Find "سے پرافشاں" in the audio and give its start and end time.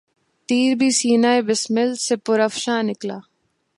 2.05-2.81